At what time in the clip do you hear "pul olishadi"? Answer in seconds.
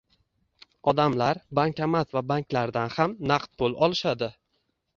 3.63-4.35